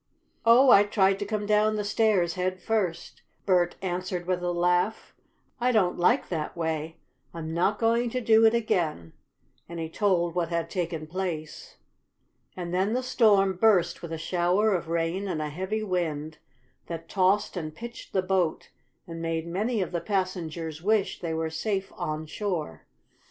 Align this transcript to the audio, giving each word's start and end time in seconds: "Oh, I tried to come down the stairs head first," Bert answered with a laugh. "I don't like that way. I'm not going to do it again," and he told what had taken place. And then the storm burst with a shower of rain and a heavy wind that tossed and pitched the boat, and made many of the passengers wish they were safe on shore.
"Oh, 0.47 0.71
I 0.71 0.83
tried 0.85 1.19
to 1.19 1.27
come 1.27 1.45
down 1.45 1.75
the 1.75 1.83
stairs 1.83 2.33
head 2.33 2.59
first," 2.59 3.21
Bert 3.45 3.75
answered 3.83 4.25
with 4.25 4.41
a 4.41 4.51
laugh. 4.51 5.13
"I 5.59 5.71
don't 5.71 5.95
like 5.99 6.29
that 6.29 6.57
way. 6.57 6.97
I'm 7.35 7.53
not 7.53 7.77
going 7.77 8.09
to 8.09 8.19
do 8.19 8.43
it 8.47 8.55
again," 8.55 9.13
and 9.69 9.79
he 9.79 9.89
told 9.89 10.33
what 10.33 10.49
had 10.49 10.71
taken 10.71 11.05
place. 11.05 11.77
And 12.57 12.73
then 12.73 12.93
the 12.93 13.03
storm 13.03 13.57
burst 13.57 14.01
with 14.01 14.11
a 14.11 14.17
shower 14.17 14.73
of 14.73 14.87
rain 14.89 15.27
and 15.27 15.39
a 15.39 15.49
heavy 15.49 15.83
wind 15.83 16.39
that 16.87 17.07
tossed 17.07 17.55
and 17.55 17.75
pitched 17.75 18.11
the 18.11 18.23
boat, 18.23 18.71
and 19.05 19.21
made 19.21 19.45
many 19.45 19.83
of 19.83 19.91
the 19.91 20.01
passengers 20.01 20.81
wish 20.81 21.19
they 21.19 21.35
were 21.35 21.51
safe 21.51 21.93
on 21.95 22.25
shore. 22.25 22.87